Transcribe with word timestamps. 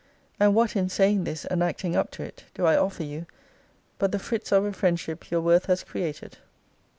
And 0.39 0.55
what 0.55 0.75
in 0.75 0.89
saying 0.89 1.25
this, 1.25 1.45
and 1.45 1.61
acting 1.61 1.95
up 1.95 2.09
to 2.13 2.23
it, 2.23 2.45
do 2.55 2.65
I 2.65 2.75
offer 2.75 3.03
you, 3.03 3.27
but 3.99 4.11
the 4.11 4.17
frits 4.17 4.51
of 4.51 4.65
a 4.65 4.73
friendship 4.73 5.29
your 5.29 5.41
worth 5.41 5.67
has 5.67 5.83
created? 5.83 6.39